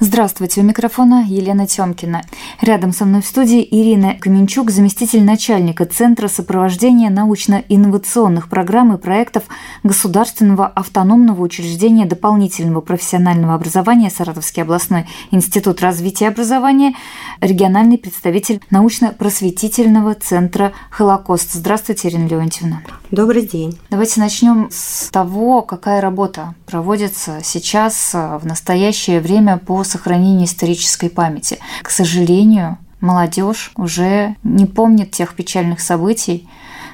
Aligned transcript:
Здравствуйте, 0.00 0.60
у 0.60 0.64
микрофона 0.64 1.24
Елена 1.26 1.66
Тёмкина. 1.66 2.22
Рядом 2.60 2.92
со 2.92 3.04
мной 3.04 3.20
в 3.20 3.26
студии 3.26 3.66
Ирина 3.68 4.14
Каменчук, 4.14 4.70
заместитель 4.70 5.24
начальника 5.24 5.86
Центра 5.86 6.28
сопровождения 6.28 7.10
научно-инновационных 7.10 8.48
программ 8.48 8.94
и 8.94 8.96
проектов 8.96 9.42
Государственного 9.82 10.68
автономного 10.68 11.42
учреждения 11.42 12.06
дополнительного 12.06 12.80
профессионального 12.80 13.54
образования 13.54 14.08
Саратовский 14.08 14.62
областной 14.62 15.06
институт 15.32 15.80
развития 15.80 16.28
образования, 16.28 16.94
региональный 17.40 17.98
представитель 17.98 18.60
научно-просветительного 18.70 20.14
центра 20.14 20.74
«Холокост». 20.90 21.52
Здравствуйте, 21.52 22.06
Ирина 22.06 22.28
Леонтьевна. 22.28 22.82
Добрый 23.10 23.46
день. 23.46 23.78
Давайте 23.88 24.20
начнем 24.20 24.68
с 24.70 25.08
того, 25.08 25.62
какая 25.62 26.02
работа 26.02 26.54
проводится 26.66 27.40
сейчас 27.42 28.12
в 28.12 28.42
настоящее 28.44 29.20
время 29.20 29.56
по 29.56 29.82
сохранению 29.82 30.44
исторической 30.44 31.08
памяти. 31.08 31.58
К 31.82 31.88
сожалению, 31.88 32.76
молодежь 33.00 33.72
уже 33.76 34.36
не 34.42 34.66
помнит 34.66 35.10
тех 35.10 35.34
печальных 35.34 35.80
событий, 35.80 36.46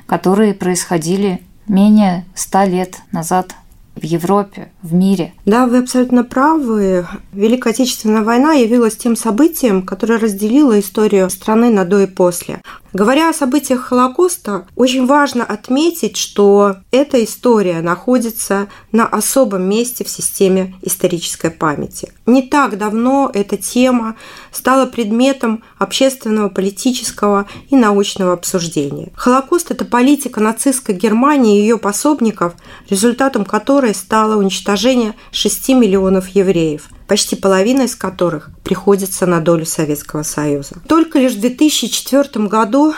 которые 0.06 0.54
происходили 0.54 1.42
менее 1.66 2.24
ста 2.36 2.64
лет 2.64 2.98
назад 3.10 3.56
в 3.96 4.04
Европе, 4.04 4.70
в 4.82 4.94
мире. 4.94 5.32
Да, 5.46 5.66
вы 5.66 5.78
абсолютно 5.78 6.22
правы. 6.22 7.08
Великая 7.32 7.70
Отечественная 7.70 8.22
война 8.22 8.52
явилась 8.52 8.96
тем 8.96 9.16
событием, 9.16 9.82
которое 9.82 10.20
разделило 10.20 10.78
историю 10.78 11.28
страны 11.28 11.70
на 11.70 11.84
до 11.84 12.02
и 12.02 12.06
после. 12.06 12.60
Говоря 12.94 13.28
о 13.28 13.34
событиях 13.34 13.86
Холокоста, 13.86 14.68
очень 14.76 15.04
важно 15.04 15.42
отметить, 15.42 16.16
что 16.16 16.76
эта 16.92 17.24
история 17.24 17.80
находится 17.80 18.68
на 18.92 19.04
особом 19.04 19.68
месте 19.68 20.04
в 20.04 20.08
системе 20.08 20.76
исторической 20.80 21.50
памяти. 21.50 22.12
Не 22.24 22.42
так 22.42 22.78
давно 22.78 23.32
эта 23.34 23.56
тема 23.56 24.14
стала 24.52 24.86
предметом 24.86 25.64
общественного, 25.76 26.50
политического 26.50 27.48
и 27.68 27.74
научного 27.74 28.32
обсуждения. 28.32 29.10
Холокост– 29.16 29.70
это 29.72 29.84
политика 29.84 30.38
нацистской 30.38 30.94
Германии 30.94 31.58
и 31.58 31.62
ее 31.62 31.78
пособников, 31.78 32.54
результатом 32.88 33.44
которой 33.44 33.92
стало 33.92 34.36
уничтожение 34.36 35.16
6 35.32 35.70
миллионов 35.70 36.28
евреев 36.28 36.88
почти 37.06 37.36
половина 37.36 37.82
из 37.82 37.96
которых 37.96 38.50
приходится 38.62 39.26
на 39.26 39.40
долю 39.40 39.66
Советского 39.66 40.22
Союза. 40.22 40.76
Только 40.88 41.18
лишь 41.18 41.34
в 41.34 41.40
2004 41.40 42.46
году 42.46 42.94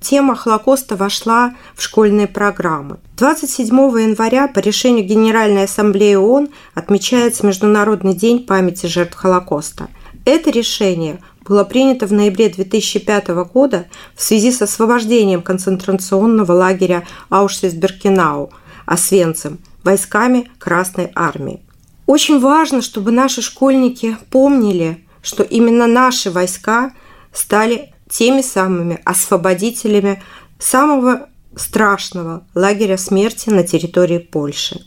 тема 0.00 0.34
Холокоста 0.34 0.96
вошла 0.96 1.54
в 1.74 1.82
школьные 1.82 2.26
программы. 2.26 2.98
27 3.18 3.68
января 3.68 4.48
по 4.48 4.60
решению 4.60 5.04
Генеральной 5.04 5.64
Ассамблеи 5.64 6.14
ООН 6.14 6.48
отмечается 6.74 7.46
Международный 7.46 8.14
день 8.14 8.46
памяти 8.46 8.86
жертв 8.86 9.16
Холокоста. 9.16 9.88
Это 10.24 10.50
решение 10.50 11.20
было 11.44 11.64
принято 11.64 12.06
в 12.06 12.12
ноябре 12.12 12.48
2005 12.48 13.28
года 13.52 13.86
в 14.14 14.22
связи 14.22 14.52
с 14.52 14.62
освобождением 14.62 15.42
концентрационного 15.42 16.52
лагеря 16.52 17.04
Аушвиц-Беркинау 17.30 18.50
Освенцим 18.86 19.58
войсками 19.82 20.50
Красной 20.58 21.10
Армии. 21.14 21.62
Очень 22.10 22.40
важно, 22.40 22.82
чтобы 22.82 23.12
наши 23.12 23.40
школьники 23.40 24.16
помнили, 24.32 25.06
что 25.22 25.44
именно 25.44 25.86
наши 25.86 26.32
войска 26.32 26.90
стали 27.32 27.94
теми 28.10 28.42
самыми 28.42 29.00
освободителями 29.04 30.20
самого 30.58 31.28
страшного 31.54 32.44
лагеря 32.52 32.98
смерти 32.98 33.50
на 33.50 33.62
территории 33.62 34.18
Польши. 34.18 34.84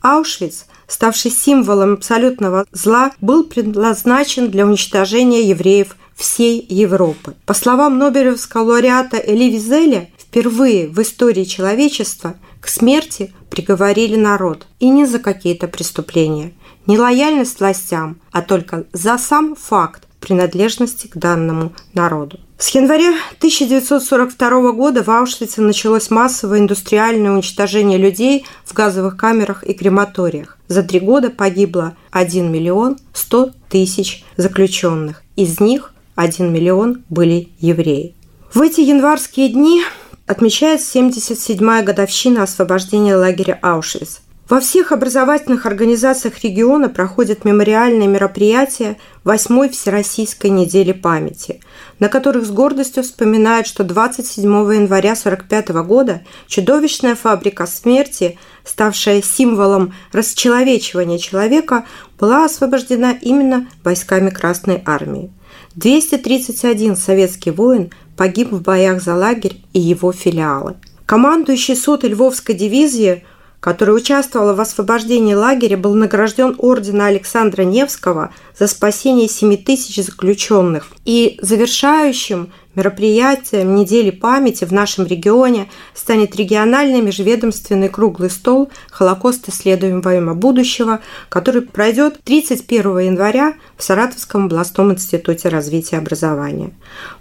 Аушвиц, 0.00 0.64
ставший 0.86 1.30
символом 1.30 1.92
абсолютного 1.92 2.64
зла, 2.72 3.12
был 3.20 3.44
предназначен 3.44 4.50
для 4.50 4.64
уничтожения 4.64 5.42
евреев 5.42 5.94
всей 6.16 6.64
Европы. 6.66 7.34
По 7.44 7.52
словам 7.52 7.98
Нобелевского 7.98 8.62
лауреата 8.70 9.18
Эли 9.18 9.50
Визеля, 9.50 10.08
впервые 10.16 10.88
в 10.88 10.98
истории 11.02 11.44
человечества 11.44 12.36
к 12.64 12.68
смерти 12.68 13.30
приговорили 13.50 14.16
народ, 14.16 14.66
и 14.80 14.88
не 14.88 15.04
за 15.04 15.18
какие-то 15.18 15.68
преступления, 15.68 16.54
не 16.86 16.98
лояльность 16.98 17.60
властям, 17.60 18.16
а 18.32 18.40
только 18.40 18.86
за 18.94 19.18
сам 19.18 19.54
факт 19.54 20.08
принадлежности 20.18 21.06
к 21.06 21.14
данному 21.18 21.74
народу. 21.92 22.40
С 22.56 22.70
января 22.70 23.10
1942 23.36 24.72
года 24.72 25.02
в 25.02 25.10
Аушвице 25.10 25.60
началось 25.60 26.08
массовое 26.08 26.60
индустриальное 26.60 27.32
уничтожение 27.32 27.98
людей 27.98 28.46
в 28.64 28.72
газовых 28.72 29.18
камерах 29.18 29.62
и 29.62 29.74
крематориях. 29.74 30.56
За 30.66 30.82
три 30.82 31.00
года 31.00 31.28
погибло 31.28 31.94
1 32.12 32.50
миллион 32.50 32.96
100 33.12 33.50
тысяч 33.68 34.24
заключенных. 34.38 35.22
Из 35.36 35.60
них 35.60 35.92
1 36.14 36.50
миллион 36.50 37.04
были 37.10 37.50
евреи. 37.60 38.14
В 38.54 38.62
эти 38.62 38.80
январские 38.80 39.50
дни 39.50 39.82
отмечается 40.26 40.98
77-я 40.98 41.82
годовщина 41.82 42.42
освобождения 42.42 43.16
лагеря 43.16 43.58
Аушвиц. 43.62 44.20
Во 44.48 44.60
всех 44.60 44.92
образовательных 44.92 45.64
организациях 45.64 46.44
региона 46.44 46.90
проходят 46.90 47.46
мемориальные 47.46 48.08
мероприятия 48.08 48.98
8-й 49.24 49.70
Всероссийской 49.70 50.50
недели 50.50 50.92
памяти, 50.92 51.60
на 51.98 52.10
которых 52.10 52.44
с 52.44 52.50
гордостью 52.50 53.04
вспоминают, 53.04 53.66
что 53.66 53.84
27 53.84 54.44
января 54.44 55.12
1945 55.12 55.68
года 55.86 56.22
чудовищная 56.46 57.14
фабрика 57.14 57.64
смерти, 57.66 58.38
ставшая 58.64 59.22
символом 59.22 59.94
расчеловечивания 60.12 61.16
человека, 61.16 61.86
была 62.20 62.44
освобождена 62.44 63.12
именно 63.12 63.66
войсками 63.82 64.28
Красной 64.28 64.82
Армии. 64.84 65.32
231 65.76 66.96
советский 66.96 67.50
воин 67.50 67.90
погиб 68.16 68.52
в 68.52 68.62
боях 68.62 69.02
за 69.02 69.14
лагерь 69.14 69.62
и 69.72 69.80
его 69.80 70.12
филиалы. 70.12 70.76
Командующий 71.06 71.76
сотой 71.76 72.10
Львовской 72.10 72.54
дивизии, 72.54 73.24
который 73.60 73.96
участвовал 73.96 74.54
в 74.54 74.60
освобождении 74.60 75.34
лагеря, 75.34 75.76
был 75.76 75.94
награжден 75.94 76.54
ордена 76.58 77.06
Александра 77.06 77.62
Невского 77.62 78.32
за 78.58 78.66
спасение 78.66 79.28
7 79.28 79.56
тысяч 79.56 80.02
заключенных. 80.04 80.88
И 81.04 81.38
завершающим 81.42 82.52
Мероприятием 82.74 83.76
недели 83.76 84.10
памяти 84.10 84.64
в 84.64 84.72
нашем 84.72 85.06
регионе 85.06 85.68
станет 85.94 86.34
региональный 86.34 87.00
межведомственный 87.00 87.88
круглый 87.88 88.30
стол 88.30 88.70
«Холокост 88.90 89.48
исследуемого 89.48 90.34
будущего», 90.34 91.00
который 91.28 91.62
пройдет 91.62 92.18
31 92.24 92.98
января 92.98 93.54
в 93.76 93.82
Саратовском 93.82 94.46
областном 94.46 94.92
институте 94.92 95.48
развития 95.48 95.98
образования. 95.98 96.72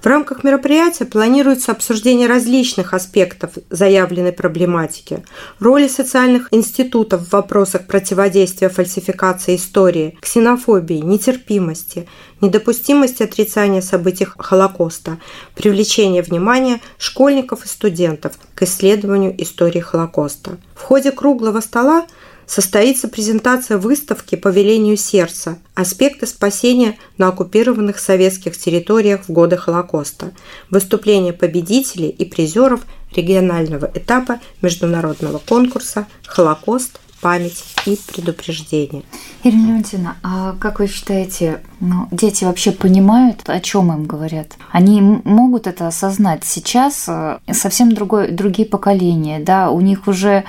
В 0.01 0.07
рамках 0.07 0.43
мероприятия 0.43 1.05
планируется 1.05 1.71
обсуждение 1.71 2.27
различных 2.27 2.93
аспектов 2.95 3.51
заявленной 3.69 4.33
проблематики, 4.33 5.23
роли 5.59 5.87
социальных 5.87 6.47
институтов 6.51 7.27
в 7.27 7.31
вопросах 7.31 7.85
противодействия 7.85 8.69
фальсификации 8.69 9.55
истории, 9.55 10.17
ксенофобии, 10.19 10.95
нетерпимости, 10.95 12.07
недопустимости 12.43 13.23
отрицания 13.23 13.81
событий 13.81 14.27
Холокоста, 14.37 15.19
привлечение 15.55 16.21
внимания 16.21 16.81
школьников 16.97 17.65
и 17.65 17.67
студентов 17.67 18.33
к 18.53 18.63
исследованию 18.63 19.33
истории 19.41 19.79
Холокоста. 19.79 20.57
В 20.75 20.81
ходе 20.81 21.11
круглого 21.11 21.61
стола 21.61 22.05
состоится 22.45 23.07
презентация 23.07 23.77
выставки 23.77 24.35
по 24.35 24.49
велению 24.49 24.97
сердца 24.97 25.57
«Аспекты 25.75 26.27
спасения 26.27 26.97
на 27.17 27.29
оккупированных 27.29 27.97
советских 27.97 28.57
территориях 28.57 29.21
в 29.27 29.31
годы 29.31 29.57
Холокоста», 29.57 30.31
выступления 30.69 31.33
победителей 31.33 32.09
и 32.09 32.25
призеров 32.25 32.81
регионального 33.15 33.89
этапа 33.93 34.39
международного 34.61 35.37
конкурса 35.39 36.07
«Холокост 36.25 36.99
память 37.23 37.63
и 37.85 37.97
предупреждение. 38.05 39.03
Ирина 39.43 39.67
Леонтьевна, 39.67 40.17
а 40.23 40.55
как 40.59 40.79
вы 40.79 40.87
считаете, 40.87 41.61
ну, 41.79 42.07
дети 42.11 42.43
вообще 42.43 42.71
понимают, 42.71 43.43
о 43.47 43.59
чем 43.61 43.91
им 43.93 44.05
говорят? 44.05 44.53
Они 44.71 45.01
могут 45.01 45.65
это 45.65 45.87
осознать 45.87 46.43
сейчас? 46.43 47.05
Э, 47.07 47.39
совсем 47.51 47.93
другое, 47.93 48.29
другие 48.31 48.67
поколения, 48.67 49.39
да, 49.39 49.69
у 49.69 49.79
них 49.79 50.07
уже 50.07 50.43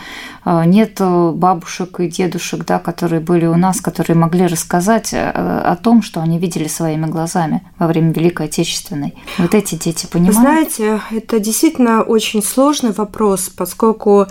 э, 0.45 0.65
нет 0.67 1.01
бабушек 1.01 2.01
и 2.01 2.09
дедушек, 2.09 2.65
да, 2.65 2.81
которые 2.81 3.21
были 3.21 3.47
у 3.47 3.57
нас, 3.57 3.81
которые 3.81 4.17
могли 4.17 4.47
рассказать 4.47 5.13
э, 5.13 5.31
о 5.31 5.77
том, 5.77 6.03
что 6.03 6.21
они 6.21 6.39
видели 6.39 6.67
своими 6.67 7.07
глазами 7.07 7.63
во 7.79 7.87
время 7.87 8.13
Великой 8.13 8.47
Отечественной. 8.47 9.15
Вот 9.39 9.55
эти 9.55 9.77
дети 9.77 10.07
понимают? 10.07 10.37
Вы 10.37 10.43
знаете, 10.43 11.01
это 11.13 11.39
действительно 11.39 12.03
очень 12.03 12.43
сложный 12.43 12.93
вопрос, 12.93 13.49
поскольку 13.49 14.27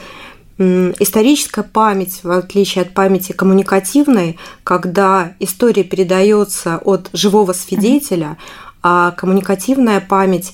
историческая 0.57 1.63
память, 1.63 2.23
в 2.23 2.31
отличие 2.31 2.83
от 2.83 2.93
памяти 2.93 3.31
коммуникативной, 3.31 4.37
когда 4.63 5.33
история 5.39 5.83
передается 5.83 6.77
от 6.77 7.09
живого 7.13 7.53
свидетеля, 7.53 8.37
а 8.81 9.11
коммуникативная 9.11 9.99
память 10.01 10.53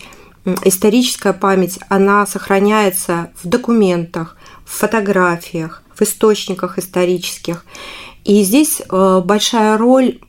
историческая 0.63 1.34
память, 1.34 1.80
она 1.90 2.25
сохраняется 2.25 3.31
в 3.42 3.48
документах, 3.48 4.38
в 4.66 4.72
фотографиях, 4.72 5.84
в 5.94 6.02
источниках 6.02 6.78
исторических. 6.78 7.66
И 8.24 8.44
здесь 8.44 8.81
э, 8.81 9.22
большая 9.24 9.78
роль 9.78 10.19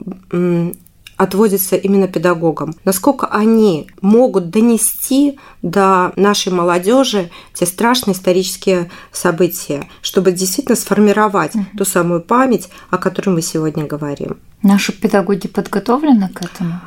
отводится 1.21 1.77
именно 1.77 2.09
педагогам. 2.09 2.75
Насколько 2.87 3.27
они 3.27 3.89
могут 4.01 4.49
донести 4.49 5.39
до 5.61 6.13
нашей 6.17 6.51
молодежи 6.51 7.31
те 7.53 7.67
страшные 7.67 8.15
исторические 8.15 8.91
события, 9.13 9.87
чтобы 10.01 10.33
действительно 10.33 10.77
сформировать 10.77 11.55
угу. 11.55 11.67
ту 11.77 11.85
самую 11.85 12.23
память, 12.23 12.71
о 12.89 12.97
которой 12.97 13.29
мы 13.29 13.43
сегодня 13.43 13.85
говорим. 13.85 14.39
Наши 14.63 14.93
педагоги 14.93 15.47
подготовлены 15.47 16.31
к 16.31 16.41
этому? 16.41 16.81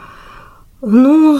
Ну, 0.81 1.39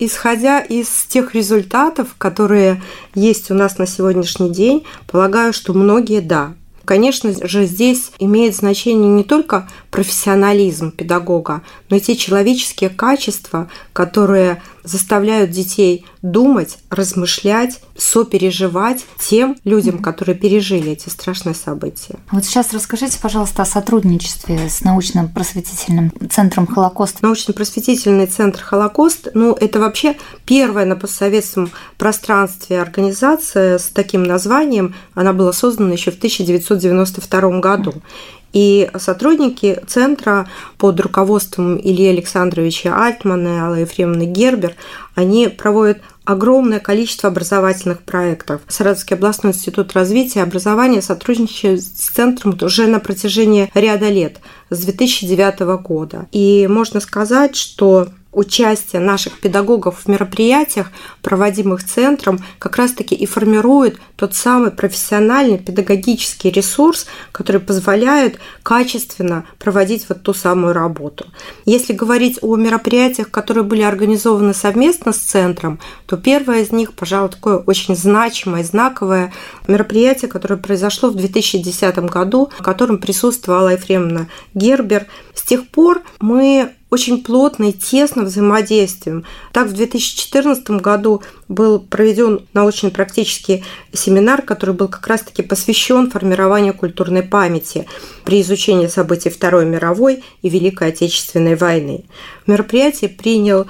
исходя 0.00 0.58
из 0.58 0.88
тех 1.06 1.36
результатов, 1.36 2.16
которые 2.18 2.82
есть 3.14 3.52
у 3.52 3.54
нас 3.54 3.78
на 3.78 3.86
сегодняшний 3.86 4.50
день, 4.50 4.84
полагаю, 5.06 5.52
что 5.52 5.72
многие 5.72 6.20
да. 6.20 6.54
Конечно 6.84 7.32
же, 7.46 7.64
здесь 7.64 8.10
имеет 8.18 8.54
значение 8.54 9.08
не 9.08 9.24
только 9.24 9.68
профессионализм 9.94 10.90
педагога, 10.90 11.62
но 11.88 11.94
и 11.94 12.00
те 12.00 12.16
человеческие 12.16 12.90
качества, 12.90 13.70
которые 13.92 14.60
заставляют 14.82 15.52
детей 15.52 16.04
думать, 16.20 16.78
размышлять, 16.90 17.80
сопереживать 17.96 19.06
тем 19.20 19.56
людям, 19.62 20.00
которые 20.00 20.34
пережили 20.34 20.90
эти 20.90 21.08
страшные 21.10 21.54
события. 21.54 22.16
Вот 22.32 22.44
сейчас 22.44 22.72
расскажите, 22.72 23.20
пожалуйста, 23.22 23.62
о 23.62 23.66
сотрудничестве 23.66 24.68
с 24.68 24.80
научно-просветительным 24.82 26.12
центром 26.28 26.66
«Холокост». 26.66 27.22
Научно-просветительный 27.22 28.26
центр 28.26 28.64
«Холокост» 28.64 29.28
ну, 29.34 29.52
это 29.52 29.78
вообще 29.78 30.16
первая 30.44 30.86
на 30.86 30.96
постсоветском 30.96 31.70
пространстве 31.98 32.82
организация 32.82 33.78
с 33.78 33.84
таким 33.90 34.24
названием. 34.24 34.96
Она 35.14 35.32
была 35.32 35.52
создана 35.52 35.92
еще 35.92 36.10
в 36.10 36.16
1992 36.16 37.60
году. 37.60 37.94
И 38.54 38.88
сотрудники 38.96 39.80
центра 39.86 40.48
под 40.78 41.00
руководством 41.00 41.76
Ильи 41.76 42.06
Александровича 42.06 42.96
Альтмана 42.96 43.48
и 43.48 43.58
Аллы 43.58 43.78
Ефремовны 43.80 44.24
Гербер, 44.26 44.76
они 45.16 45.48
проводят 45.48 45.98
огромное 46.24 46.80
количество 46.80 47.28
образовательных 47.28 48.02
проектов. 48.02 48.62
Саратовский 48.68 49.16
областной 49.16 49.52
институт 49.52 49.92
развития 49.92 50.40
и 50.40 50.42
образования 50.42 51.02
сотрудничает 51.02 51.82
с 51.82 52.10
центром 52.10 52.56
уже 52.62 52.86
на 52.86 53.00
протяжении 53.00 53.70
ряда 53.74 54.08
лет, 54.08 54.38
с 54.70 54.78
2009 54.78 55.60
года. 55.82 56.26
И 56.32 56.66
можно 56.68 57.00
сказать, 57.00 57.56
что 57.56 58.08
участие 58.34 59.00
наших 59.00 59.40
педагогов 59.40 60.00
в 60.04 60.08
мероприятиях, 60.08 60.90
проводимых 61.22 61.84
центром, 61.84 62.38
как 62.58 62.76
раз-таки 62.76 63.14
и 63.14 63.26
формирует 63.26 63.98
тот 64.16 64.34
самый 64.34 64.70
профессиональный 64.70 65.58
педагогический 65.58 66.50
ресурс, 66.50 67.06
который 67.32 67.60
позволяет 67.60 68.38
качественно 68.62 69.44
проводить 69.58 70.06
вот 70.08 70.22
ту 70.22 70.34
самую 70.34 70.72
работу. 70.72 71.26
Если 71.64 71.92
говорить 71.92 72.38
о 72.42 72.56
мероприятиях, 72.56 73.30
которые 73.30 73.64
были 73.64 73.82
организованы 73.82 74.54
совместно 74.54 75.12
с 75.12 75.18
центром, 75.18 75.80
то 76.06 76.16
первое 76.16 76.62
из 76.62 76.72
них, 76.72 76.92
пожалуй, 76.94 77.30
такое 77.30 77.58
очень 77.58 77.96
значимое, 77.96 78.64
знаковое 78.64 79.32
мероприятие, 79.66 80.30
которое 80.30 80.56
произошло 80.56 81.10
в 81.10 81.14
2010 81.14 81.98
году, 81.98 82.50
в 82.58 82.62
котором 82.62 82.98
присутствовала 82.98 83.68
Ефремовна 83.68 84.28
Гербер. 84.54 85.06
С 85.34 85.42
тех 85.42 85.68
пор 85.68 86.02
мы 86.20 86.72
очень 86.94 87.24
плотно 87.24 87.64
и 87.64 87.72
тесно 87.72 88.22
взаимодействуем. 88.22 89.24
Так, 89.52 89.66
в 89.66 89.72
2014 89.72 90.70
году 90.70 91.22
был 91.48 91.80
проведен 91.80 92.46
научно-практический 92.52 93.64
семинар, 93.92 94.42
который 94.42 94.76
был 94.76 94.86
как 94.86 95.04
раз-таки 95.08 95.42
посвящен 95.42 96.08
формированию 96.08 96.72
культурной 96.72 97.24
памяти 97.24 97.88
при 98.24 98.40
изучении 98.42 98.86
событий 98.86 99.28
Второй 99.28 99.66
мировой 99.66 100.22
и 100.42 100.48
Великой 100.48 100.88
Отечественной 100.88 101.56
войны. 101.56 102.04
В 102.44 102.48
мероприятии 102.48 103.06
принял 103.06 103.66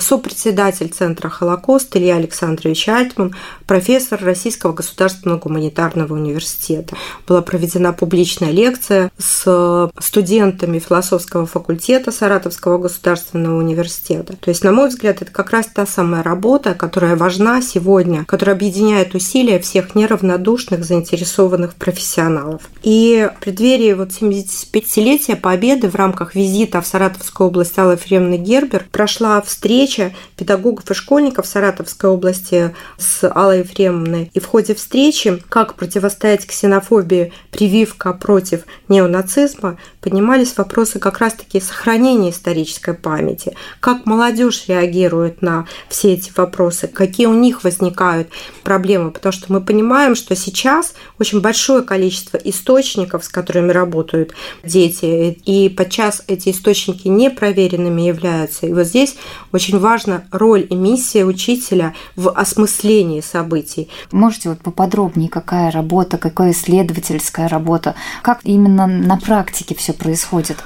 сопредседатель 0.00 0.88
Центра 0.88 1.28
«Холокост» 1.28 1.96
Илья 1.96 2.16
Александрович 2.16 2.88
Альтман, 2.88 3.34
профессор 3.66 4.22
Российского 4.22 4.72
государственного 4.72 5.38
гуманитарного 5.38 6.14
университета. 6.14 6.96
Была 7.26 7.42
проведена 7.42 7.92
публичная 7.92 8.50
лекция 8.50 9.10
с 9.18 9.90
студентами 9.98 10.78
философского 10.78 11.46
факультета 11.46 12.12
Саратовского 12.12 12.78
государственного 12.78 13.58
университета. 13.58 14.36
То 14.36 14.50
есть, 14.50 14.64
на 14.64 14.72
мой 14.72 14.88
взгляд, 14.88 15.22
это 15.22 15.30
как 15.30 15.50
раз 15.50 15.66
та 15.66 15.86
самая 15.86 16.22
работа, 16.22 16.74
которая 16.74 17.16
важна 17.16 17.62
сегодня, 17.62 18.24
которая 18.24 18.56
объединяет 18.56 19.14
усилия 19.14 19.58
всех 19.58 19.94
неравнодушных, 19.94 20.84
заинтересованных 20.84 21.74
профессионалов. 21.74 22.62
И 22.82 23.30
в 23.36 23.40
преддверии 23.40 23.92
вот 23.92 24.10
75-летия 24.10 25.36
Победы 25.36 25.88
в 25.88 25.94
рамках 25.94 26.34
визита 26.34 26.80
в 26.80 26.86
Саратовскую 26.86 27.48
область 27.48 27.78
Аллы 27.78 27.92
Ефремовны 27.92 28.36
Гербер 28.36 28.86
прошла 28.90 29.40
в 29.40 29.48
встреча 29.62 30.12
педагогов 30.36 30.90
и 30.90 30.94
школьников 30.94 31.46
Саратовской 31.46 32.10
области 32.10 32.74
с 32.98 33.30
Аллой 33.30 33.60
Ефремовной. 33.60 34.28
И 34.34 34.40
в 34.40 34.46
ходе 34.46 34.74
встречи 34.74 35.40
«Как 35.48 35.74
противостоять 35.74 36.46
ксенофобии. 36.46 37.32
Прививка 37.52 38.12
против 38.12 38.64
неонацизма» 38.88 39.78
поднимались 40.00 40.56
вопросы 40.56 40.98
как 40.98 41.20
раз-таки 41.20 41.60
сохранения 41.60 42.30
исторической 42.30 42.92
памяти, 42.92 43.54
как 43.78 44.04
молодежь 44.04 44.64
реагирует 44.66 45.42
на 45.42 45.68
все 45.88 46.14
эти 46.14 46.32
вопросы, 46.34 46.88
какие 46.88 47.26
у 47.26 47.34
них 47.34 47.62
возникают 47.62 48.28
проблемы, 48.64 49.12
потому 49.12 49.32
что 49.32 49.52
мы 49.52 49.60
понимаем, 49.60 50.16
что 50.16 50.34
сейчас 50.34 50.94
очень 51.20 51.40
большое 51.40 51.82
количество 51.82 52.36
источников, 52.36 53.24
с 53.24 53.28
которыми 53.28 53.70
работают 53.70 54.32
дети, 54.64 55.38
и 55.44 55.68
подчас 55.68 56.24
эти 56.26 56.48
источники 56.50 57.06
непроверенными 57.06 58.02
являются. 58.02 58.66
И 58.66 58.72
вот 58.72 58.88
здесь 58.88 59.14
очень 59.52 59.78
важна 59.78 60.24
роль 60.30 60.66
и 60.68 60.74
миссия 60.74 61.24
учителя 61.24 61.94
в 62.16 62.30
осмыслении 62.30 63.20
событий. 63.20 63.88
Можете 64.10 64.50
вот 64.50 64.60
поподробнее, 64.60 65.28
какая 65.28 65.70
работа, 65.70 66.18
какая 66.18 66.52
исследовательская 66.52 67.48
работа, 67.48 67.94
как 68.22 68.40
именно 68.44 68.86
на 68.86 69.16
практике 69.16 69.74
все 69.74 69.92
происходит? 69.92 70.58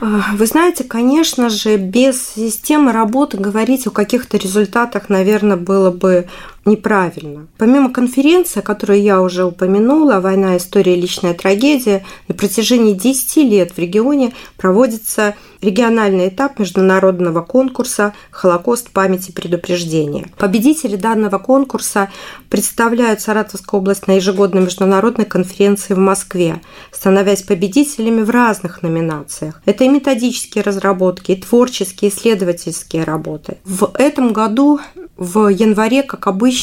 Вы 0.00 0.44
знаете, 0.44 0.84
конечно 0.84 1.48
же, 1.48 1.78
без 1.78 2.34
системы 2.34 2.92
работы 2.92 3.38
говорить 3.38 3.86
о 3.86 3.90
каких-то 3.90 4.36
результатах, 4.36 5.08
наверное, 5.08 5.56
было 5.56 5.90
бы 5.90 6.28
неправильно. 6.66 7.46
Помимо 7.58 7.92
конференции, 7.92 8.60
которую 8.60 9.00
я 9.00 9.22
уже 9.22 9.44
упомянула, 9.44 10.20
«Война. 10.20 10.56
История. 10.56 10.96
Личная 10.96 11.34
трагедия», 11.34 12.04
на 12.28 12.34
протяжении 12.34 12.92
10 12.92 13.36
лет 13.44 13.72
в 13.72 13.78
регионе 13.78 14.32
проводится 14.56 15.34
региональный 15.62 16.28
этап 16.28 16.58
международного 16.58 17.42
конкурса 17.42 18.12
«Холокост. 18.30 18.90
Памяти 18.90 19.32
предупреждения». 19.32 20.28
Победители 20.36 20.96
данного 20.96 21.38
конкурса 21.38 22.10
представляют 22.50 23.20
Саратовскую 23.20 23.80
область 23.80 24.06
на 24.06 24.12
ежегодной 24.12 24.62
международной 24.62 25.24
конференции 25.24 25.94
в 25.94 25.98
Москве, 25.98 26.60
становясь 26.90 27.42
победителями 27.42 28.22
в 28.22 28.30
разных 28.30 28.82
номинациях. 28.82 29.60
Это 29.64 29.84
и 29.84 29.88
методические 29.88 30.62
разработки, 30.62 31.32
и 31.32 31.40
творческие, 31.40 32.10
исследовательские 32.10 33.04
работы. 33.04 33.58
В 33.64 33.90
этом 33.94 34.32
году 34.32 34.80
в 35.16 35.48
январе, 35.48 36.02
как 36.02 36.26
обычно, 36.26 36.55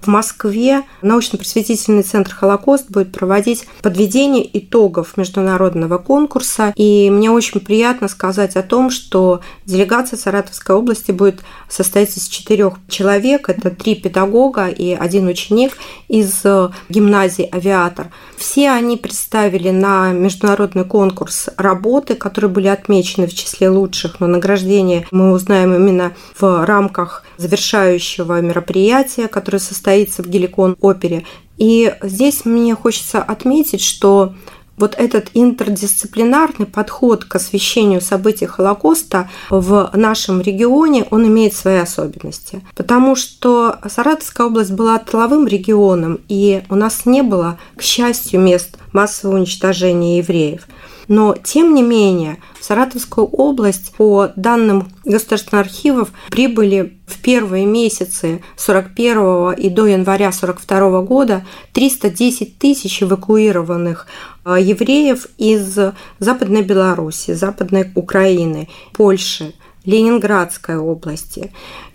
в 0.00 0.06
Москве 0.06 0.82
научно-просветительный 1.02 2.02
центр 2.02 2.34
«Холокост» 2.34 2.90
будет 2.90 3.12
проводить 3.12 3.66
подведение 3.82 4.48
итогов 4.58 5.16
международного 5.16 5.98
конкурса. 5.98 6.72
И 6.76 7.10
мне 7.10 7.30
очень 7.30 7.60
приятно 7.60 8.08
сказать 8.08 8.56
о 8.56 8.62
том, 8.62 8.90
что 8.90 9.40
делегация 9.66 10.16
Саратовской 10.16 10.74
области 10.74 11.12
будет 11.12 11.40
состоять 11.68 12.16
из 12.16 12.28
четырех 12.28 12.74
человек. 12.88 13.48
Это 13.48 13.70
три 13.70 13.94
педагога 13.94 14.68
и 14.68 14.92
один 14.92 15.26
ученик 15.28 15.76
из 16.08 16.42
гимназии 16.88 17.48
«Авиатор». 17.52 18.10
Все 18.36 18.70
они 18.70 18.96
представили 18.96 19.70
на 19.70 20.12
международный 20.12 20.84
конкурс 20.84 21.48
работы, 21.56 22.14
которые 22.14 22.50
были 22.50 22.68
отмечены 22.68 23.26
в 23.26 23.34
числе 23.34 23.68
лучших, 23.68 24.20
но 24.20 24.26
награждение 24.26 25.06
мы 25.10 25.32
узнаем 25.32 25.74
именно 25.74 26.14
в 26.38 26.64
рамках 26.64 27.24
завершающего 27.38 28.40
мероприятия, 28.42 29.28
которое 29.28 29.58
состоится 29.60 30.22
в 30.22 30.28
Геликон-опере. 30.28 31.24
И 31.56 31.94
здесь 32.02 32.44
мне 32.44 32.74
хочется 32.74 33.22
отметить, 33.22 33.80
что 33.80 34.34
вот 34.78 34.94
этот 34.96 35.30
интердисциплинарный 35.34 36.66
подход 36.66 37.24
к 37.24 37.34
освещению 37.34 38.00
событий 38.00 38.46
Холокоста 38.46 39.28
в 39.50 39.90
нашем 39.94 40.40
регионе, 40.40 41.06
он 41.10 41.26
имеет 41.26 41.54
свои 41.54 41.78
особенности. 41.78 42.62
Потому 42.76 43.16
что 43.16 43.78
Саратовская 43.88 44.46
область 44.46 44.72
была 44.72 44.98
тыловым 44.98 45.46
регионом, 45.46 46.20
и 46.28 46.62
у 46.70 46.76
нас 46.76 47.06
не 47.06 47.22
было, 47.22 47.58
к 47.76 47.82
счастью, 47.82 48.40
мест 48.40 48.78
массового 48.92 49.36
уничтожения 49.36 50.18
евреев. 50.18 50.66
Но, 51.08 51.34
тем 51.42 51.74
не 51.74 51.82
менее, 51.82 52.36
в 52.60 52.64
Саратовскую 52.64 53.26
область, 53.26 53.94
по 53.96 54.30
данным 54.36 54.90
государственных 55.04 55.66
архивов, 55.66 56.10
прибыли 56.30 56.98
в 57.06 57.20
первые 57.22 57.64
месяцы 57.64 58.42
41 58.56 59.52
и 59.52 59.70
до 59.70 59.86
января 59.86 60.30
42 60.30 61.00
года 61.02 61.46
310 61.72 62.58
тысяч 62.58 63.02
эвакуированных 63.02 64.06
а, 64.44 64.60
евреев 64.60 65.26
из 65.38 65.78
Западной 66.18 66.62
Беларуси, 66.62 67.32
Западной 67.32 67.90
Украины, 67.94 68.68
Польши, 68.92 69.54
Ленинградской 69.86 70.76
области. 70.76 71.52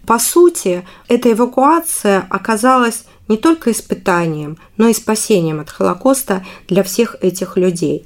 По 0.07 0.17
сути, 0.17 0.83
эта 1.07 1.31
эвакуация 1.31 2.25
оказалась 2.29 3.05
не 3.27 3.37
только 3.37 3.71
испытанием, 3.71 4.57
но 4.77 4.87
и 4.87 4.93
спасением 4.93 5.59
от 5.59 5.69
Холокоста 5.69 6.45
для 6.67 6.83
всех 6.83 7.15
этих 7.21 7.55
людей. 7.55 8.05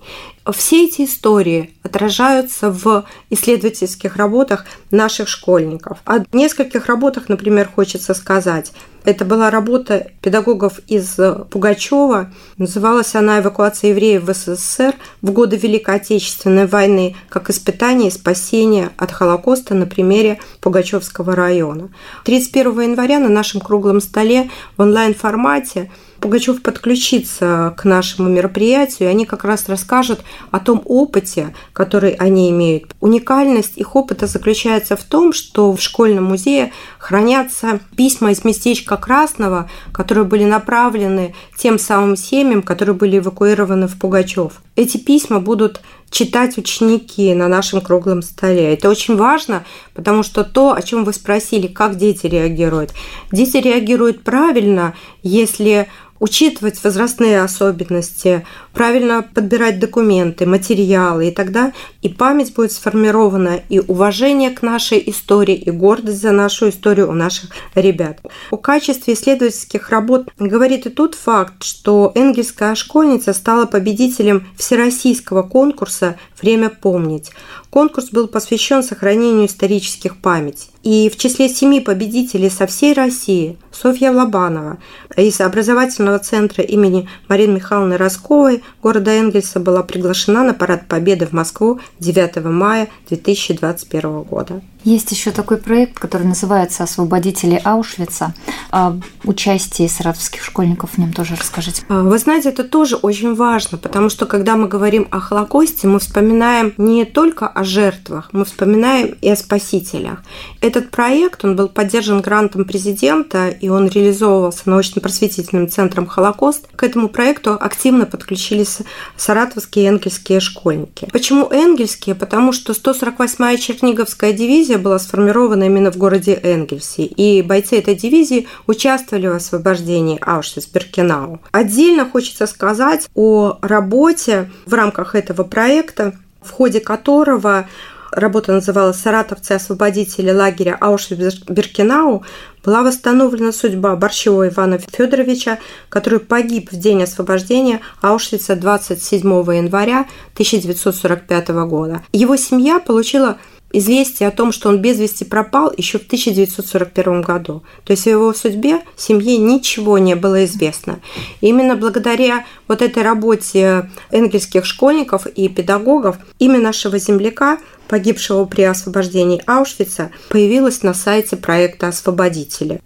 Все 0.54 0.86
эти 0.86 1.06
истории 1.06 1.74
отражаются 1.84 2.72
в 2.72 3.06
исследовательских 3.30 4.16
работах 4.16 4.66
наших 4.92 5.28
школьников. 5.28 6.00
О 6.06 6.20
нескольких 6.32 6.86
работах, 6.86 7.30
например, 7.30 7.70
хочется 7.74 8.14
сказать. 8.14 8.72
Это 9.04 9.24
была 9.24 9.50
работа 9.50 10.12
педагогов 10.22 10.80
из 10.88 11.18
Пугачева. 11.50 12.30
Называлась 12.58 13.16
она 13.16 13.40
«Эвакуация 13.40 13.92
евреев 13.92 14.24
в 14.24 14.34
СССР 14.34 14.96
в 15.22 15.32
годы 15.32 15.56
Великой 15.56 15.96
Отечественной 15.96 16.68
войны 16.68 17.16
как 17.30 17.50
испытание 17.50 18.10
и 18.10 18.12
спасение 18.12 18.90
от 18.98 19.14
Холокоста» 19.14 19.76
на 19.76 19.86
примере 19.86 20.40
Пугачевского 20.60 21.36
района. 21.36 21.90
31 22.26 22.82
января 22.82 23.20
на 23.20 23.30
нашем 23.30 23.62
круглом 23.62 24.02
столе 24.02 24.50
в 24.76 24.82
онлайн-формате 24.82 25.90
Пугачев 26.20 26.62
подключится 26.62 27.74
к 27.78 27.86
нашему 27.86 28.30
мероприятию, 28.30 29.08
и 29.08 29.12
они 29.12 29.26
как 29.26 29.44
раз 29.44 29.70
расскажут 29.70 30.22
о 30.52 30.60
том 30.60 30.82
опыте, 30.86 31.54
который 31.74 32.12
они 32.12 32.50
имеют. 32.50 32.96
Уникальность 33.00 33.78
их 33.78 33.96
опыта 33.96 34.28
заключается 34.28 34.96
в 34.96 35.04
том, 35.04 35.34
что 35.34 35.72
в 35.72 35.82
школьном 35.82 36.26
музее 36.26 36.72
хранятся 36.98 37.80
письма 37.96 38.32
из 38.32 38.44
местечка 38.44 38.98
Красного, 38.98 39.70
которые 39.92 40.26
были 40.26 40.44
направлены 40.44 41.36
тем 41.58 41.80
самым 41.80 42.16
семьям, 42.16 42.62
которые 42.62 42.96
были 42.96 43.20
эвакуированы 43.20 43.88
в 43.88 43.98
Пугачев. 44.00 44.62
Эти 44.76 44.98
письма 44.98 45.40
будут 45.40 45.82
читать 46.10 46.58
ученики 46.58 47.34
на 47.34 47.48
нашем 47.48 47.82
круглом 47.82 48.22
столе. 48.22 48.74
Это 48.74 48.90
очень 48.90 49.16
важно, 49.16 49.66
потому 49.94 50.24
что 50.24 50.44
то, 50.44 50.74
о 50.74 50.82
чем 50.82 51.04
вы 51.04 51.14
спросили, 51.14 51.68
как 51.68 51.98
дети 51.98 52.28
реагируют. 52.28 52.92
Дети 53.32 53.58
реагируют 53.58 54.24
правильно, 54.24 54.96
если 55.24 55.88
учитывать 56.20 56.84
возрастные 56.84 57.42
особенности, 57.42 58.46
правильно 58.74 59.22
подбирать 59.22 59.80
документы, 59.80 60.46
материалы, 60.46 61.28
и 61.28 61.32
тогда 61.32 61.74
и 62.02 62.10
память 62.10 62.54
будет 62.54 62.72
сформирована, 62.72 63.60
и 63.70 63.80
уважение 63.80 64.52
к 64.52 64.62
нашей 64.62 65.04
истории, 65.10 65.56
и 65.56 65.72
гордость 65.72 66.22
за 66.22 66.32
нашу 66.32 66.70
историю 66.70 67.10
у 67.10 67.14
наших 67.14 67.52
ребят. 67.76 68.20
О 68.52 68.58
качестве 68.58 69.14
исследовательских 69.14 69.90
работ 69.90 70.30
говорит 70.38 70.86
и 70.86 70.90
тот 70.90 71.16
факт, 71.16 71.64
что 71.64 72.12
энгельская 72.16 72.76
школьница 72.76 73.34
стала 73.34 73.66
победителем 73.66 74.48
всероссийского 74.58 75.44
конкурса 75.44 76.18
«Время 76.42 76.70
помнить». 76.70 77.32
Конкурс 77.70 78.10
был 78.12 78.28
посвящен 78.28 78.84
сохранению 78.84 79.48
исторических 79.48 80.18
памятей. 80.18 80.70
И 80.84 81.10
в 81.10 81.18
числе 81.18 81.50
семи 81.50 81.82
победителей 81.82 82.50
со 82.50 82.66
всей 82.66 82.94
России 82.94 83.58
Софья 83.72 84.12
Лобанова 84.12 84.78
из 85.16 85.42
образовательного 85.42 86.20
центра 86.20 86.64
имени 86.64 87.10
Марины 87.28 87.56
Михайловны 87.56 87.98
Росковой 87.98 88.64
города 88.82 89.12
Энгельса 89.12 89.60
была 89.60 89.84
приглашена 89.84 90.44
на 90.44 90.54
парад 90.54 90.88
Победы 90.88 91.26
в 91.26 91.34
Москву 91.34 91.80
9 92.00 92.38
мая 92.46 92.88
2021 93.10 94.22
года. 94.22 94.62
Есть 94.88 95.12
еще 95.12 95.32
такой 95.32 95.58
проект, 95.58 96.00
который 96.00 96.26
называется 96.26 96.84
«Освободители 96.84 97.60
Аушвица». 97.62 98.34
О 98.72 98.94
участии 99.26 99.86
саратовских 99.86 100.42
школьников 100.42 100.92
в 100.92 100.98
нем 100.98 101.12
тоже 101.12 101.36
расскажите. 101.36 101.84
А, 101.90 102.04
вы 102.04 102.18
знаете, 102.18 102.50
это 102.50 102.64
тоже 102.64 102.96
очень 102.96 103.36
важно, 103.36 103.78
потому 103.78 104.08
что 104.08 104.26
когда 104.26 104.56
мы 104.56 104.70
говорим 104.70 105.06
о 105.12 105.20
Холокосте, 105.20 105.88
мы 105.88 106.00
вспоминаем 106.00 106.74
не 106.78 107.04
только 107.04 107.48
о 107.50 107.66
жертвах, 107.66 108.30
мы 108.32 108.46
вспоминаем 108.46 109.18
и 109.20 109.30
о 109.30 109.36
спасителях. 109.36 110.24
Этот 110.62 110.90
проект, 110.90 111.44
он 111.44 111.58
был 111.58 111.68
поддержан 111.68 112.22
грантом 112.22 112.64
президента, 112.64 113.50
и 113.50 113.68
он 113.68 113.90
реализовывался 113.90 114.70
научно-просветительным 114.70 115.70
центром 115.70 116.08
«Холокост». 116.08 116.66
К 116.78 116.84
этому 116.84 117.10
проекту 117.10 117.58
активно 117.60 118.06
подключились 118.06 118.78
саратовские 119.18 119.84
и 119.84 119.88
энгельские 119.90 120.40
школьники. 120.40 121.10
Почему 121.12 121.50
энгельские? 121.50 122.16
Потому 122.16 122.54
что 122.54 122.72
148-я 122.72 123.58
Черниговская 123.58 124.32
дивизия 124.32 124.77
дивизия 124.78 124.84
была 124.84 125.00
сформирована 125.00 125.66
именно 125.66 125.92
в 125.92 125.98
городе 125.98 126.40
Энгельсе, 126.44 127.04
и 127.04 127.42
бойцы 127.42 127.78
этой 127.78 127.96
дивизии 127.96 128.48
участвовали 128.68 129.28
в 129.28 129.36
освобождении 129.36 130.20
Аушвиц-Биркенау. 130.22 131.40
Отдельно 131.52 132.06
хочется 132.06 132.48
сказать 132.48 133.08
о 133.16 133.58
работе 133.62 134.50
в 134.66 134.74
рамках 134.74 135.16
этого 135.16 135.44
проекта, 135.44 136.14
в 136.42 136.52
ходе 136.52 136.80
которого 136.80 137.68
работа 138.12 138.54
называлась 138.54 138.98
«Саратовцы-освободители 138.98 140.30
января 140.30 140.78
Аушвиц-Биркенау», 140.80 142.24
была 142.64 142.84
восстановлена 142.84 143.54
судьба 143.54 143.96
Борщева 143.96 144.50
Ивана 144.50 144.78
Федоровича, 144.78 145.58
который 145.90 146.20
погиб 146.20 146.72
в 146.72 146.76
день 146.78 147.04
освобождения 147.04 147.80
Аушвица 148.02 148.56
27 148.56 149.22
января 149.56 150.06
1945 150.34 151.50
года. 151.66 152.02
Его 152.12 152.36
семья 152.36 152.80
получила 152.80 153.38
известие 153.72 154.30
о 154.30 154.32
том, 154.32 154.52
что 154.52 154.70
он 154.70 154.82
без 154.82 154.98
вести 155.00 155.26
пропал 155.26 155.72
еще 155.76 156.00
в 156.00 156.06
1941 156.06 157.22
году. 157.22 157.64
То 157.84 157.92
есть 157.92 158.08
о 158.08 158.12
его 158.12 158.34
судьбе 158.34 158.82
семье 158.96 159.38
ничего 159.38 159.98
не 159.98 160.16
было 160.16 160.46
известно. 160.46 161.00
И 161.42 161.48
именно 161.48 161.76
благодаря 161.76 162.46
вот 162.68 162.82
этой 162.82 163.04
работе 163.04 163.90
энгельских 164.12 164.66
школьников 164.66 165.28
и 165.28 165.50
педагогов 165.50 166.18
имя 166.40 166.60
нашего 166.60 166.98
земляка, 166.98 167.60
погибшего 167.88 168.46
при 168.46 168.64
освобождении 168.64 169.42
Аушвица, 169.46 170.12
появилось 170.30 170.84
на 170.84 170.94
сайте 170.94 171.38
проекта 171.38 171.88
«Освободители». 171.90 172.82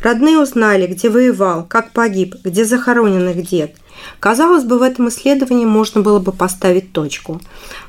Родные 0.00 0.38
узнали, 0.38 0.86
где 0.86 1.08
воевал, 1.08 1.64
как 1.64 1.92
погиб, 1.92 2.36
где 2.44 2.64
захоронен 2.64 3.28
их 3.30 3.48
дед. 3.48 3.76
Казалось 4.20 4.64
бы, 4.64 4.78
в 4.78 4.82
этом 4.82 5.08
исследовании 5.08 5.64
можно 5.64 6.00
было 6.00 6.18
бы 6.18 6.32
поставить 6.32 6.92
точку. 6.92 7.40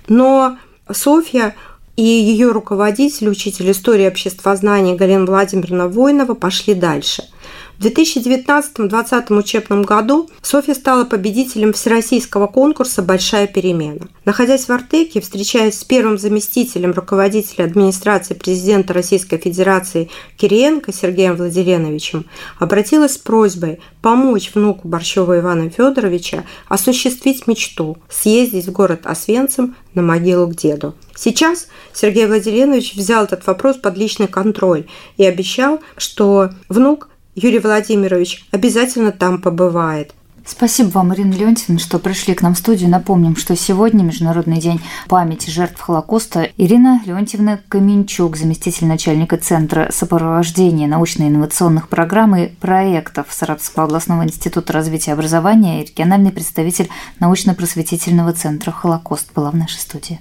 Но 0.07 0.57
Софья 0.91 1.55
и 1.97 2.03
ее 2.03 2.51
руководитель, 2.51 3.27
учитель 3.27 3.71
истории 3.71 4.07
обществознания 4.07 4.95
Галина 4.95 5.25
Владимировна 5.25 5.87
Воинова 5.89 6.35
пошли 6.35 6.73
дальше– 6.73 7.23
в 7.79 7.85
2019-2020 7.85 9.37
учебном 9.37 9.83
году 9.83 10.29
Софья 10.41 10.73
стала 10.73 11.05
победителем 11.05 11.73
всероссийского 11.73 12.47
конкурса 12.47 13.03
«Большая 13.03 13.45
перемена». 13.45 14.07
Находясь 14.25 14.65
в 14.65 14.71
Артеке, 14.71 15.21
встречаясь 15.21 15.77
с 15.77 15.83
первым 15.83 16.17
заместителем 16.17 16.91
руководителя 16.91 17.65
администрации 17.65 18.33
президента 18.33 18.93
Российской 18.93 19.37
Федерации 19.37 20.09
Кириенко 20.37 20.91
Сергеем 20.91 21.35
Владиленовичем, 21.35 22.25
обратилась 22.57 23.13
с 23.13 23.17
просьбой 23.17 23.79
помочь 24.01 24.51
внуку 24.55 24.87
Борщева 24.87 25.39
Ивана 25.39 25.69
Федоровича 25.69 26.45
осуществить 26.67 27.45
мечту– 27.45 27.97
съездить 28.09 28.65
в 28.65 28.71
город 28.71 29.01
Освенцим 29.03 29.75
на 29.93 30.01
могилу 30.01 30.47
к 30.47 30.55
деду. 30.55 30.95
Сейчас 31.15 31.67
Сергей 31.93 32.25
Владиленович 32.25 32.95
взял 32.95 33.25
этот 33.25 33.45
вопрос 33.45 33.77
под 33.77 33.97
личный 33.97 34.27
контроль 34.27 34.85
и 35.17 35.25
обещал, 35.25 35.79
что 35.95 36.49
внук 36.69 37.09
Юрий 37.39 37.59
Владимирович 37.59 38.47
обязательно 38.49 39.11
там 39.11 39.39
побывает. 39.39 40.15
Спасибо 40.43 40.87
вам, 40.87 41.13
Ирина 41.13 41.33
Леонтьевна, 41.33 41.77
что 41.77 41.99
пришли 41.99 42.33
к 42.33 42.41
нам 42.41 42.55
в 42.55 42.57
студию. 42.57 42.89
Напомним, 42.89 43.35
что 43.35 43.55
сегодня 43.55 44.01
Международный 44.01 44.57
день 44.57 44.81
памяти 45.07 45.51
жертв 45.51 45.79
Холокоста. 45.79 46.49
Ирина 46.57 46.99
Леонтьевна 47.05 47.59
Каменчук, 47.69 48.37
заместитель 48.37 48.87
начальника 48.87 49.37
Центра 49.37 49.91
сопровождения 49.91 50.87
научно-инновационных 50.87 51.89
программ 51.89 52.35
и 52.35 52.47
проектов 52.47 53.27
Саратовского 53.29 53.85
областного 53.85 54.23
института 54.23 54.73
развития 54.73 55.13
образования 55.13 55.83
и 55.83 55.85
региональный 55.85 56.31
представитель 56.31 56.89
научно-просветительного 57.19 58.33
центра 58.33 58.71
«Холокост» 58.71 59.31
была 59.35 59.51
в 59.51 59.55
нашей 59.55 59.77
студии. 59.77 60.19